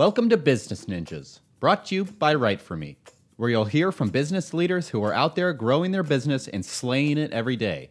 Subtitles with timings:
[0.00, 2.96] Welcome to Business Ninjas, brought to you by Write For Me,
[3.36, 7.18] where you'll hear from business leaders who are out there growing their business and slaying
[7.18, 7.90] it every day.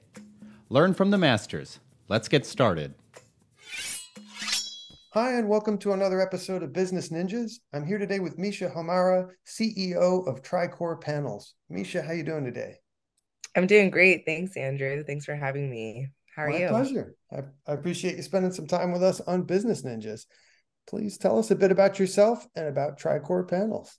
[0.69, 1.79] Learn from the masters.
[2.08, 2.96] Let's get started.
[5.13, 7.60] Hi, and welcome to another episode of Business Ninjas.
[7.74, 11.53] I'm here today with Misha Homara, CEO of TriCore Panels.
[11.69, 12.78] Misha, how are you doing today?
[13.55, 14.23] I'm doing great.
[14.26, 15.03] Thanks, Andrew.
[15.03, 16.07] Thanks for having me.
[16.35, 16.67] How are My you?
[16.70, 17.13] pleasure.
[17.31, 20.26] I, I appreciate you spending some time with us on Business Ninjas.
[20.89, 23.95] Please tell us a bit about yourself and about TriCore Panels.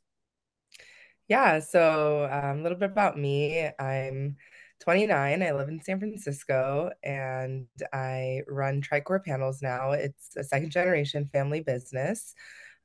[1.28, 3.70] Yeah, so um, a little bit about me.
[3.78, 4.36] I'm
[4.80, 5.40] 29.
[5.40, 9.92] I live in San Francisco and I run TriCore Panels now.
[9.92, 12.34] It's a second generation family business.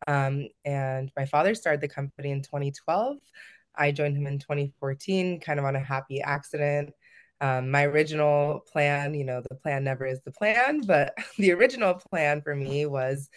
[0.06, 3.18] Um, and my father started the company in 2012.
[3.76, 6.92] I joined him in 2014, kind of on a happy accident.
[7.42, 11.96] Um, my original plan, you know, the plan never is the plan, but the original
[11.96, 13.30] plan for me was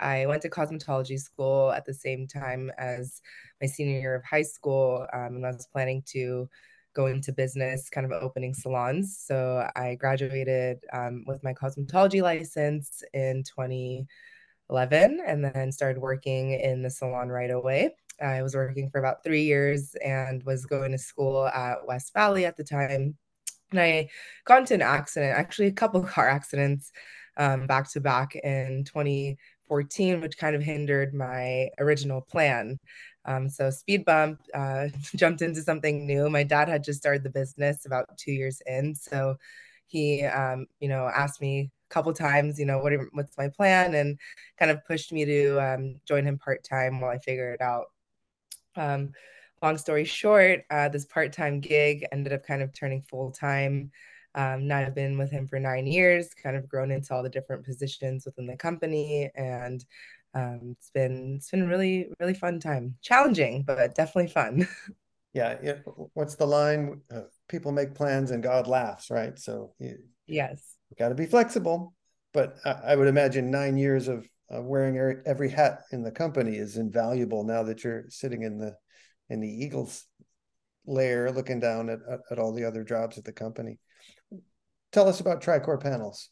[0.00, 3.20] I went to cosmetology school at the same time as
[3.60, 6.48] my senior year of high school, um, and I was planning to
[6.96, 9.18] go into business, kind of opening salons.
[9.18, 16.82] So I graduated um, with my cosmetology license in 2011 and then started working in
[16.82, 17.94] the salon right away.
[18.20, 22.46] I was working for about three years and was going to school at West Valley
[22.46, 23.14] at the time.
[23.70, 24.08] And I
[24.46, 26.92] got into an accident, actually, a couple car accidents
[27.36, 28.84] um, back to back in
[29.68, 32.78] 2014, which kind of hindered my original plan.
[33.24, 36.30] Um, so speed bump, uh, jumped into something new.
[36.30, 39.36] My dad had just started the business about two years in, so
[39.86, 43.48] he, um, you know, asked me a couple times, you know, what are, what's my
[43.48, 44.18] plan, and
[44.58, 47.86] kind of pushed me to um, join him part time while I figure it out.
[48.76, 49.12] Um,
[49.62, 53.90] long story short, uh, this part time gig ended up kind of turning full time.
[54.36, 57.28] Um, now I've been with him for nine years, kind of grown into all the
[57.28, 59.84] different positions within the company, and
[60.34, 62.94] um, it's been it's been really really fun time.
[63.02, 64.68] Challenging but definitely fun.
[65.32, 65.74] Yeah, yeah
[66.14, 67.02] what's the line?
[67.14, 69.38] Uh, people make plans and god laughs right?
[69.38, 70.76] So you, yes.
[70.98, 71.92] got to be flexible
[72.36, 76.10] but I, I, would imagine nine years of uh, wearing every, every hat in the
[76.10, 78.76] company is invaluable now that you're sitting in the
[79.30, 80.04] in the eagles
[80.86, 83.78] layer looking down at, at, at all the other jobs at the company
[84.96, 86.30] tell us about tricore panels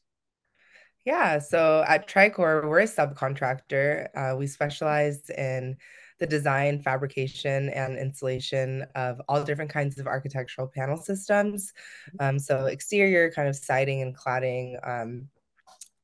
[1.05, 4.09] yeah, so at TriCore, we're a subcontractor.
[4.17, 5.77] Uh, we specialize in
[6.19, 11.75] the design, fabrication, and installation of all different kinds of architectural panel systems.
[12.21, 15.29] Um, so exterior kind of siding and cladding um,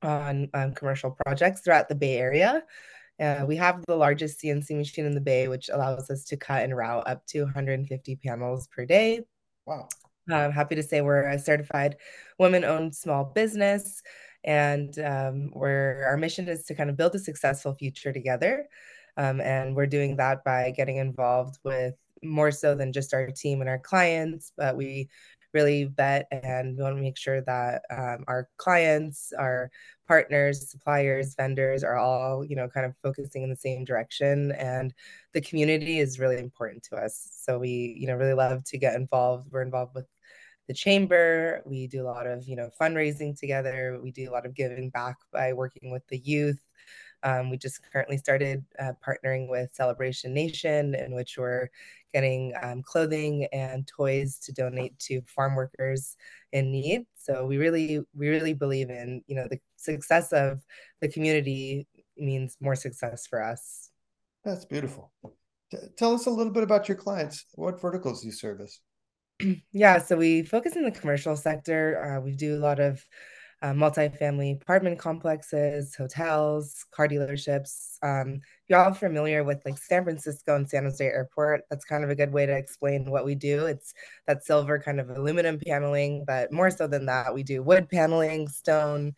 [0.02, 2.62] on, on commercial projects throughout the Bay Area.
[3.18, 6.62] Uh, we have the largest CNC machine in the Bay, which allows us to cut
[6.62, 9.20] and route up to 150 panels per day.
[9.64, 9.88] Wow.
[10.28, 11.96] I'm happy to say we're a certified
[12.38, 14.02] women owned small business
[14.44, 18.66] and um, where our mission is to kind of build a successful future together.
[19.16, 23.60] Um, and we're doing that by getting involved with more so than just our team
[23.60, 25.08] and our clients, but we
[25.52, 29.70] really vet and we want to make sure that um, our clients, our
[30.10, 34.50] partners, suppliers, vendors are all, you know, kind of focusing in the same direction.
[34.50, 34.92] And
[35.34, 37.28] the community is really important to us.
[37.44, 39.52] So we, you know, really love to get involved.
[39.52, 40.08] We're involved with
[40.66, 41.62] the chamber.
[41.64, 44.00] We do a lot of, you know, fundraising together.
[44.02, 46.60] We do a lot of giving back by working with the youth.
[47.22, 51.68] Um, we just currently started uh, partnering with Celebration Nation, in which we're
[52.12, 56.16] getting um, clothing and toys to donate to farm workers
[56.52, 57.06] in need.
[57.14, 60.60] So we really, we really believe in, you know, the success of
[61.00, 61.86] the community
[62.16, 63.90] means more success for us.
[64.44, 65.12] That's beautiful.
[65.70, 67.46] T- tell us a little bit about your clients.
[67.54, 68.80] What verticals do you service?
[69.72, 72.18] yeah, so we focus in the commercial sector.
[72.18, 73.04] Uh, we do a lot of
[73.62, 77.96] uh, multifamily apartment complexes, hotels, car dealerships.
[78.02, 81.62] Um, you're all familiar with like San Francisco and San Jose Airport.
[81.68, 83.66] That's kind of a good way to explain what we do.
[83.66, 83.92] It's
[84.26, 88.48] that silver kind of aluminum paneling, but more so than that, we do wood paneling,
[88.48, 89.14] stone,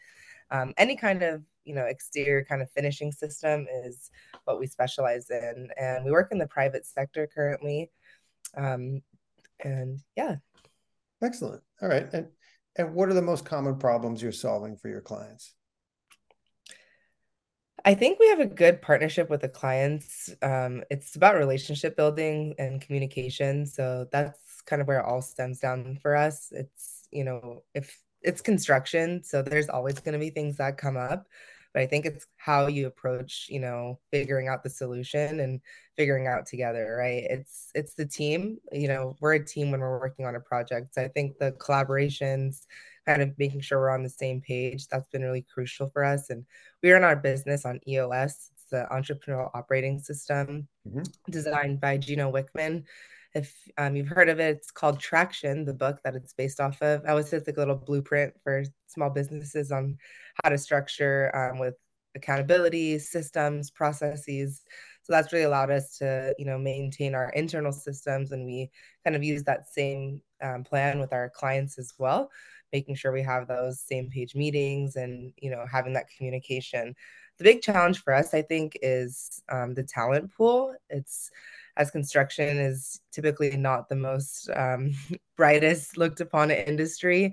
[0.52, 4.10] um, any kind of you know exterior kind of finishing system is
[4.44, 7.90] what we specialize in, and we work in the private sector currently.
[8.56, 9.00] Um,
[9.60, 10.36] and yeah.
[11.22, 11.62] Excellent.
[11.80, 12.08] All right.
[12.12, 12.28] And
[12.76, 15.54] and what are the most common problems you're solving for your clients?
[17.84, 20.30] I think we have a good partnership with the clients.
[20.40, 23.66] Um, it's about relationship building and communication.
[23.66, 26.48] So that's kind of where it all stems down for us.
[26.52, 30.96] It's you know if it's construction so there's always going to be things that come
[30.96, 31.26] up
[31.74, 35.60] but i think it's how you approach you know figuring out the solution and
[35.96, 40.00] figuring out together right it's it's the team you know we're a team when we're
[40.00, 42.66] working on a project so i think the collaborations
[43.06, 46.30] kind of making sure we're on the same page that's been really crucial for us
[46.30, 46.44] and
[46.82, 51.02] we run our business on eos it's the entrepreneurial operating system mm-hmm.
[51.30, 52.84] designed by Gino Wickman.
[53.34, 56.80] If um, you've heard of it, it's called Traction, the book that it's based off
[56.82, 57.02] of.
[57.06, 59.96] I was like a little blueprint for small businesses on
[60.42, 61.74] how to structure um, with
[62.14, 64.62] accountability systems, processes.
[65.02, 68.70] So that's really allowed us to, you know, maintain our internal systems, and we
[69.04, 72.30] kind of use that same um, plan with our clients as well,
[72.72, 76.94] making sure we have those same page meetings and you know having that communication.
[77.38, 80.74] The big challenge for us, I think, is um, the talent pool.
[80.90, 81.30] It's
[81.76, 84.92] as construction is typically not the most um,
[85.36, 87.32] brightest looked upon industry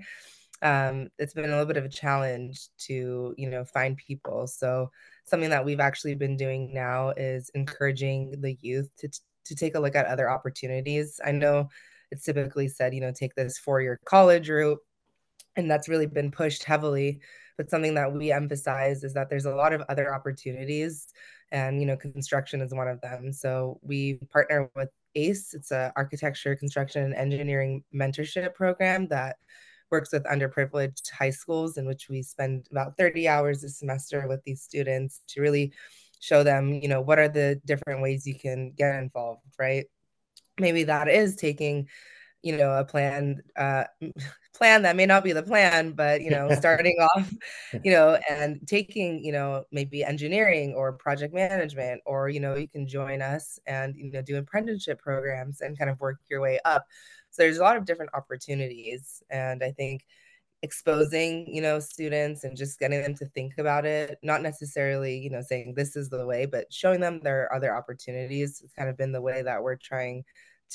[0.62, 4.46] um, it's been a little bit of a challenge to you know find people.
[4.46, 4.90] So
[5.24, 9.08] something that we've actually been doing now is encouraging the youth to,
[9.46, 11.20] to take a look at other opportunities.
[11.24, 11.68] I know
[12.10, 14.80] it's typically said you know take this four year college route
[15.56, 17.20] and that's really been pushed heavily.
[17.56, 21.08] But something that we emphasize is that there's a lot of other opportunities
[21.52, 23.32] and you know construction is one of them.
[23.32, 25.54] So we partner with ace.
[25.54, 29.36] It's a architecture construction and engineering mentorship program that
[29.90, 34.42] works with underprivileged high schools in which we spend about 30 hours a semester with
[34.44, 35.72] these students to really
[36.20, 39.86] show them you know what are the different ways you can get involved right?
[40.58, 41.88] Maybe that is taking
[42.42, 43.84] you know a plan uh
[44.54, 47.32] plan that may not be the plan but you know starting off
[47.82, 52.68] you know and taking you know maybe engineering or project management or you know you
[52.68, 56.58] can join us and you know do apprenticeship programs and kind of work your way
[56.64, 56.84] up.
[57.30, 60.04] So there's a lot of different opportunities and i think
[60.62, 65.30] exposing you know students and just getting them to think about it not necessarily you
[65.30, 68.90] know saying this is the way but showing them there are other opportunities it's kind
[68.90, 70.22] of been the way that we're trying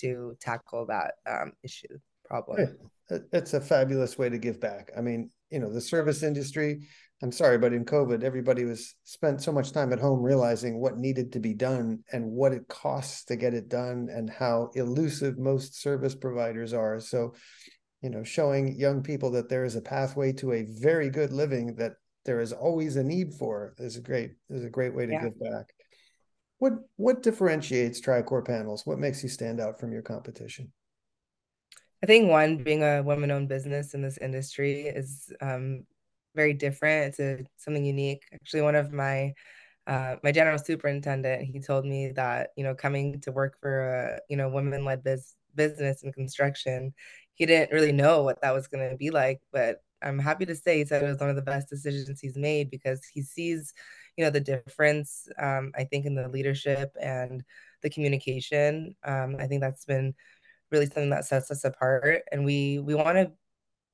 [0.01, 2.77] to tackle that um, issue problem.
[3.09, 4.91] It's a fabulous way to give back.
[4.97, 6.87] I mean, you know, the service industry.
[7.21, 10.97] I'm sorry, but in COVID, everybody was spent so much time at home realizing what
[10.97, 15.37] needed to be done and what it costs to get it done, and how elusive
[15.37, 16.99] most service providers are.
[16.99, 17.33] So,
[18.01, 21.75] you know, showing young people that there is a pathway to a very good living
[21.75, 21.93] that
[22.25, 25.23] there is always a need for is a great is a great way to yeah.
[25.23, 25.73] give back.
[26.59, 28.85] What what differentiates TriCore panels?
[28.85, 30.71] What makes you stand out from your competition?
[32.03, 35.85] I think one being a woman-owned business in this industry is um,
[36.35, 37.07] very different.
[37.07, 38.23] It's a, something unique.
[38.33, 39.33] Actually, one of my
[39.87, 44.19] uh, my general superintendent he told me that you know coming to work for a
[44.29, 46.93] you know women-led biz- business in construction,
[47.33, 49.41] he didn't really know what that was going to be like.
[49.51, 52.37] But I'm happy to say he said it was one of the best decisions he's
[52.37, 53.73] made because he sees
[54.17, 57.43] you know the difference um, i think in the leadership and
[57.81, 58.95] the communication.
[59.03, 60.13] Um, i think that's been
[60.71, 63.31] really something that sets us apart and we we want to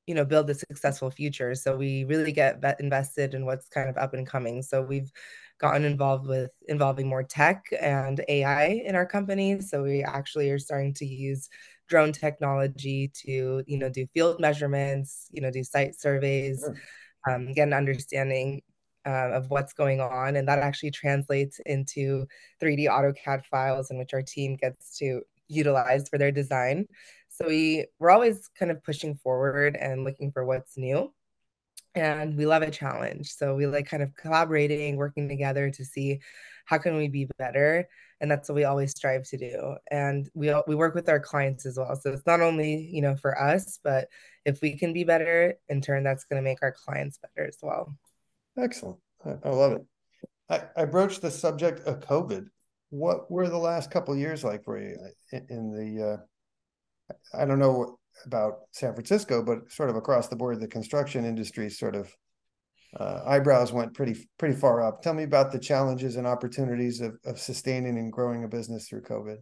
[0.07, 1.55] you know build a successful future.
[1.55, 4.61] So we really get invested in what's kind of up and coming.
[4.61, 5.11] So we've
[5.59, 9.61] gotten involved with involving more tech and ai in our company.
[9.61, 11.49] So we actually are starting to use
[11.91, 16.67] drone technology to you know do field measurements you know do site surveys
[17.27, 18.61] um, get an understanding
[19.05, 20.35] uh, of what's going on.
[20.35, 22.27] And that actually translates into
[22.61, 26.87] 3D AutoCAD files in which our team gets to utilize for their design.
[27.29, 31.13] So we, we're always kind of pushing forward and looking for what's new.
[31.95, 33.33] And we love a challenge.
[33.33, 36.19] So we like kind of collaborating, working together to see
[36.65, 37.87] how can we be better.
[38.21, 39.75] And that's what we always strive to do.
[39.89, 41.95] And we we work with our clients as well.
[41.95, 44.07] So it's not only, you know, for us, but
[44.45, 47.57] if we can be better, in turn, that's going to make our clients better as
[47.61, 47.93] well.
[48.57, 48.99] Excellent.
[49.25, 49.85] I, I love it.
[50.49, 52.45] I, I broached the subject of COVID.
[52.91, 54.97] What were the last couple years like for you
[55.31, 56.11] in, in the?
[56.11, 56.17] Uh,
[57.33, 61.69] I don't know about San Francisco, but sort of across the board, the construction industry
[61.69, 62.15] sort of
[62.99, 65.01] uh, eyebrows went pretty pretty far up.
[65.01, 69.03] Tell me about the challenges and opportunities of, of sustaining and growing a business through
[69.03, 69.37] COVID.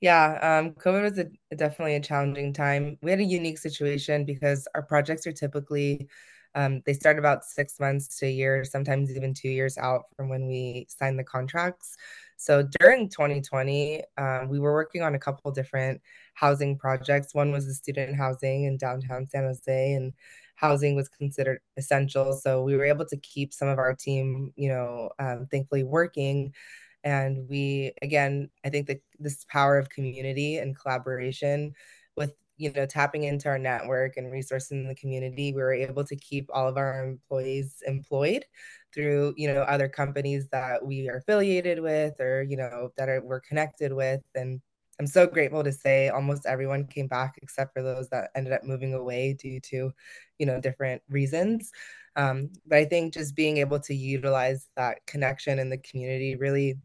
[0.00, 2.96] Yeah, um, COVID was a, definitely a challenging time.
[3.02, 6.08] We had a unique situation because our projects are typically
[6.54, 10.28] um, they start about six months to a year, sometimes even two years out from
[10.28, 11.96] when we sign the contracts.
[12.36, 16.00] So during 2020, um, we were working on a couple different
[16.34, 17.34] housing projects.
[17.34, 20.12] One was the student housing in downtown San Jose, and
[20.60, 22.34] housing was considered essential.
[22.34, 26.52] So we were able to keep some of our team, you know, um, thankfully working.
[27.02, 31.72] And we, again, I think that this power of community and collaboration
[32.16, 36.04] with you know tapping into our network and resources in the community we were able
[36.04, 38.44] to keep all of our employees employed
[38.94, 43.22] through you know other companies that we are affiliated with or you know that are,
[43.22, 44.60] we're connected with and
[45.00, 48.64] I'm so grateful to say almost everyone came back except for those that ended up
[48.64, 49.92] moving away due to,
[50.38, 51.72] you know, different reasons.
[52.16, 56.80] Um, but I think just being able to utilize that connection in the community really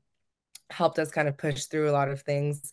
[0.70, 2.72] helped us kind of push through a lot of things.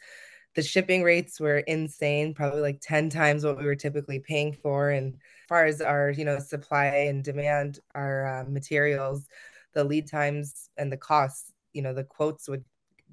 [0.54, 4.90] The shipping rates were insane, probably like 10 times what we were typically paying for.
[4.90, 9.26] And as far as our, you know, supply and demand, our uh, materials,
[9.74, 12.64] the lead times and the costs, you know, the quotes would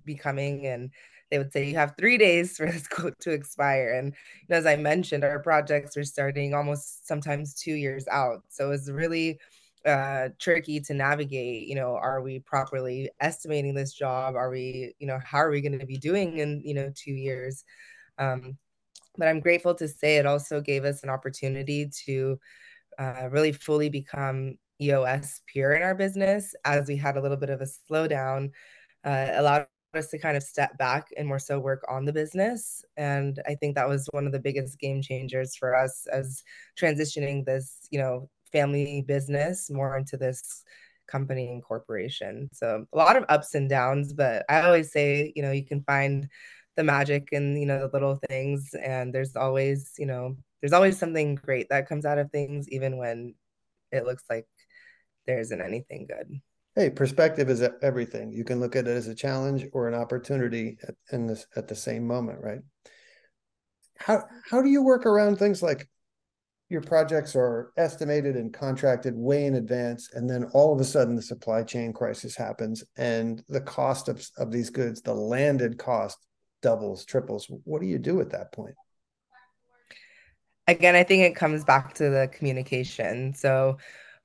[0.05, 0.91] be coming and
[1.29, 3.93] they would say you have three days for this quote to expire.
[3.93, 4.15] And
[4.49, 8.43] as I mentioned, our projects are starting almost sometimes two years out.
[8.49, 9.39] So it's really
[9.85, 11.67] uh, tricky to navigate.
[11.67, 14.35] You know, are we properly estimating this job?
[14.35, 17.13] Are we, you know, how are we going to be doing in, you know, two
[17.13, 17.63] years?
[18.17, 18.57] Um,
[19.17, 22.39] but I'm grateful to say it also gave us an opportunity to
[22.97, 27.49] uh, really fully become EOS pure in our business as we had a little bit
[27.49, 28.51] of a slowdown.
[29.03, 32.83] Uh, allowed us to kind of step back and more so work on the business.
[32.97, 36.43] And I think that was one of the biggest game changers for us as
[36.79, 40.63] transitioning this, you know, family business more into this
[41.07, 42.49] company and corporation.
[42.53, 45.81] So a lot of ups and downs, but I always say, you know, you can
[45.83, 46.27] find
[46.75, 50.97] the magic in, you know, the little things and there's always, you know, there's always
[50.97, 53.33] something great that comes out of things even when
[53.91, 54.45] it looks like
[55.25, 56.39] there isn't anything good
[56.79, 58.31] hey perspective is everything.
[58.31, 61.67] You can look at it as a challenge or an opportunity at, in this at
[61.67, 62.61] the same moment right?
[63.97, 65.89] How how do you work around things like
[66.69, 71.17] your projects are estimated and contracted way in advance and then all of a sudden
[71.17, 76.17] the supply chain crisis happens and the cost of, of these goods the landed cost
[76.61, 77.47] doubles triples?
[77.65, 78.75] What do you do at that point?
[80.65, 83.33] Again i think it comes back to the communication.
[83.33, 83.79] So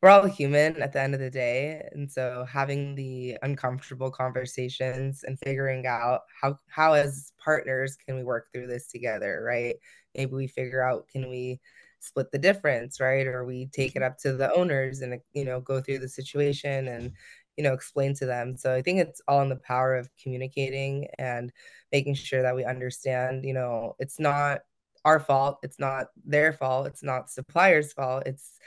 [0.05, 5.25] we're all human at the end of the day and so having the uncomfortable conversations
[5.25, 9.77] and figuring out how how as partners can we work through this together right?
[10.15, 11.59] Maybe we figure out can we
[12.01, 13.27] split the difference right?
[13.27, 16.87] Or we take it up to the owners and you know go through the situation
[16.89, 17.11] and
[17.57, 18.59] you know explain to them.
[18.59, 21.51] So i think it's all in the power of communicating and
[21.93, 24.61] making sure that we understand you know it's not
[25.07, 28.59] our fault it's not their fault it's not supplier's fault it's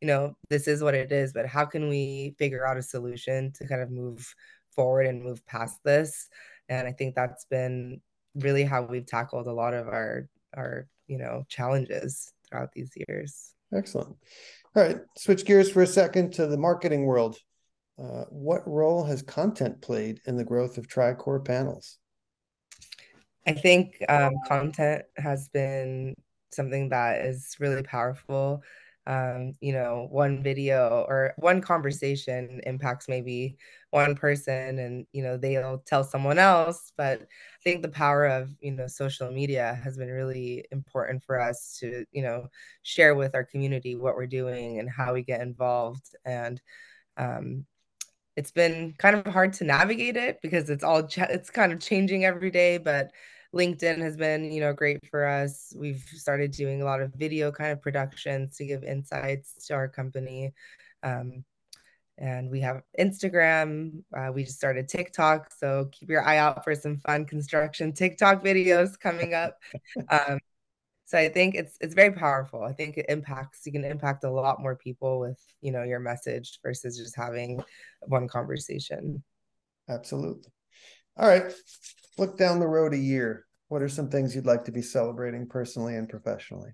[0.00, 3.52] you know, this is what it is, but how can we figure out a solution
[3.52, 4.34] to kind of move
[4.70, 6.28] forward and move past this?
[6.68, 8.00] And I think that's been
[8.34, 13.54] really how we've tackled a lot of our our, you know, challenges throughout these years.
[13.74, 14.16] Excellent.
[14.74, 17.38] All right, switch gears for a second to the marketing world.
[17.98, 21.98] Uh, what role has content played in the growth of TriCore panels?
[23.46, 26.14] I think um, content has been
[26.52, 28.62] something that is really powerful
[29.06, 33.56] um, you know, one video or one conversation impacts maybe
[33.90, 36.92] one person and, you know, they'll tell someone else.
[36.96, 37.26] But I
[37.62, 42.04] think the power of, you know, social media has been really important for us to,
[42.12, 42.48] you know,
[42.82, 46.14] share with our community what we're doing and how we get involved.
[46.24, 46.60] And,
[47.16, 47.66] um,
[48.36, 51.80] it's been kind of hard to navigate it because it's all ch- it's kind of
[51.80, 53.10] changing every day but
[53.54, 55.72] LinkedIn has been, you know, great for us.
[55.76, 59.88] We've started doing a lot of video kind of productions to give insights to our
[59.88, 60.52] company.
[61.02, 61.44] Um,
[62.18, 64.02] and we have Instagram.
[64.16, 68.42] Uh, we just started TikTok, so keep your eye out for some fun construction TikTok
[68.42, 69.58] videos coming up.
[70.10, 70.38] Um,
[71.06, 72.64] so I think it's it's very powerful.
[72.64, 73.64] I think it impacts.
[73.64, 77.62] You can impact a lot more people with you know your message versus just having
[78.02, 79.22] one conversation.
[79.88, 80.50] Absolutely.
[81.16, 81.52] All right,
[82.18, 85.46] look down the road a year what are some things you'd like to be celebrating
[85.46, 86.70] personally and professionally?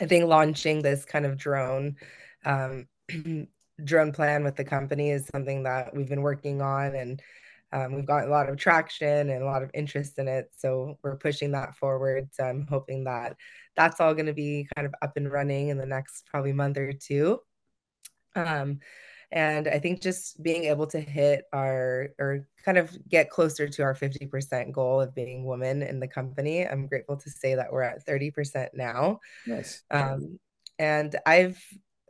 [0.00, 1.96] I think launching this kind of drone
[2.44, 2.86] um,
[3.84, 7.20] drone plan with the company is something that we've been working on and
[7.70, 10.50] um, we've got a lot of traction and a lot of interest in it.
[10.56, 12.28] So we're pushing that forward.
[12.32, 13.36] So I'm hoping that
[13.76, 16.78] that's all going to be kind of up and running in the next probably month
[16.78, 17.40] or two.
[18.34, 18.78] Um,
[19.30, 23.82] and I think just being able to hit our or kind of get closer to
[23.82, 26.66] our 50% goal of being women in the company.
[26.66, 29.20] I'm grateful to say that we're at 30% now.
[29.46, 29.82] Nice.
[29.90, 30.38] Um,
[30.78, 31.62] and I've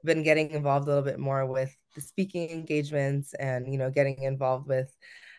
[0.05, 4.23] been getting involved a little bit more with the speaking engagements and you know getting
[4.23, 4.95] involved with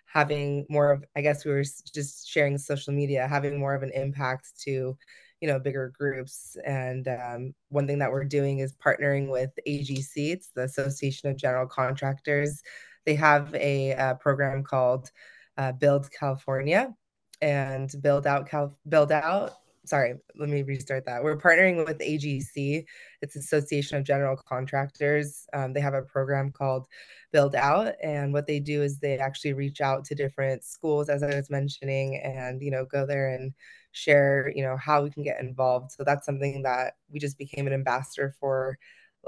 [0.05, 3.91] having more of i guess we were just sharing social media having more of an
[3.91, 4.97] impact to
[5.41, 6.57] you know bigger groups.
[6.65, 11.37] And um, one thing that we're doing is partnering with agc it's the association of
[11.37, 12.61] general contractors.
[13.05, 15.11] They have a, a program called
[15.57, 16.93] uh, build california
[17.41, 19.53] and build out Cal- build out
[19.85, 21.23] sorry let me restart that.
[21.23, 22.85] We're partnering with agc
[23.21, 25.45] it's Association of General Contractors.
[25.53, 26.87] Um, they have a program called
[27.31, 31.21] Build Out, and what they do is they actually reach out to different schools, as
[31.23, 33.53] I was mentioning, and you know go there and
[33.91, 35.91] share you know how we can get involved.
[35.91, 38.77] So that's something that we just became an ambassador for.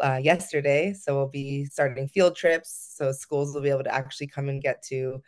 [0.02, 2.94] Uh, yesterday, so we'll be starting field trips.
[2.96, 5.22] So schools will be able to actually come and get to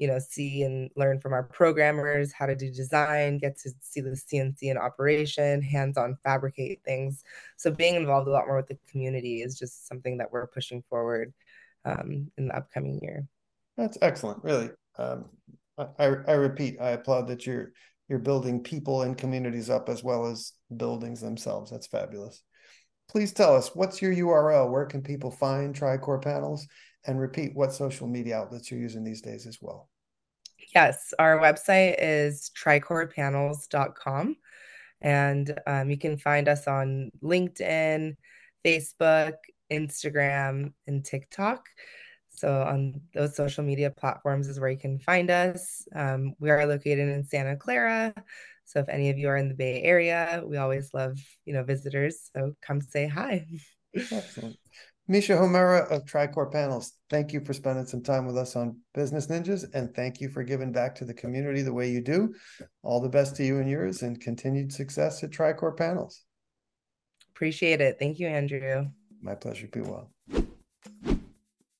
[0.00, 4.00] you know, see and learn from our programmers how to do design, get to see
[4.00, 7.22] the CNC in operation, hands on fabricate things.
[7.58, 10.82] So being involved a lot more with the community is just something that we're pushing
[10.88, 11.34] forward
[11.84, 13.26] um, in the upcoming year.
[13.76, 14.70] That's excellent, really.
[14.96, 15.26] Um,
[15.76, 17.72] I, I repeat, I applaud that you're
[18.10, 21.70] you're building people and communities up as well as buildings themselves.
[21.70, 22.42] That's fabulous.
[23.08, 24.70] Please tell us what's your URL?
[24.70, 26.66] Where can people find TriCore panels?
[27.06, 29.88] and repeat what social media outlets you're using these days as well.
[30.74, 34.36] Yes, our website is tricorepanels.com.
[35.00, 38.16] And um, you can find us on LinkedIn,
[38.64, 39.34] Facebook,
[39.72, 41.64] Instagram, and TikTok.
[42.40, 45.86] So, on those social media platforms is where you can find us.
[45.94, 48.14] Um, we are located in Santa Clara.
[48.64, 51.62] So, if any of you are in the Bay Area, we always love, you know,
[51.64, 52.30] visitors.
[52.34, 53.46] So, come say hi.
[53.94, 54.56] Excellent.
[55.06, 59.26] Misha Homara of TriCore Panels, thank you for spending some time with us on Business
[59.26, 62.32] Ninjas and thank you for giving back to the community the way you do.
[62.82, 66.22] All the best to you and yours and continued success at TriCore Panels.
[67.34, 67.96] Appreciate it.
[67.98, 68.86] Thank you, Andrew.
[69.20, 69.66] My pleasure.
[69.66, 70.10] Be well.